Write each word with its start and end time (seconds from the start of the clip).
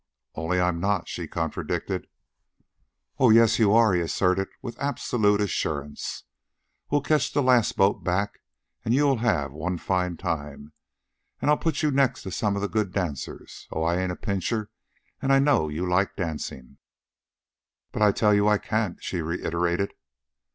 "Only 0.33 0.59
I'm 0.59 0.79
not," 0.79 1.07
she 1.07 1.27
contradicted. 1.27 2.07
"Oh, 3.19 3.29
yes 3.29 3.59
you 3.59 3.71
are," 3.71 3.93
he 3.93 4.01
asserted 4.01 4.47
with 4.59 4.75
absolute 4.79 5.39
assurance. 5.39 6.23
"We'll 6.89 7.01
catch 7.01 7.31
the 7.31 7.43
last 7.43 7.77
boat 7.77 8.03
back, 8.03 8.39
an' 8.83 8.93
you'll 8.93 9.19
have 9.19 9.51
one 9.53 9.77
fine 9.77 10.17
time. 10.17 10.73
An' 11.39 11.49
I'll 11.49 11.57
put 11.57 11.83
you 11.83 11.91
next 11.91 12.23
to 12.23 12.31
some 12.31 12.55
of 12.55 12.63
the 12.63 12.67
good 12.67 12.91
dancers. 12.91 13.67
Oh, 13.71 13.83
I 13.83 13.97
ain't 13.97 14.11
a 14.11 14.15
pincher, 14.15 14.71
an' 15.21 15.29
I 15.29 15.37
know 15.37 15.67
you 15.69 15.87
like 15.87 16.15
dancin'." 16.15 16.79
"But 17.91 18.01
I 18.01 18.11
tell 18.11 18.33
you 18.33 18.47
I 18.47 18.57
can't," 18.57 18.97
she 19.03 19.21
reiterated. 19.21 19.93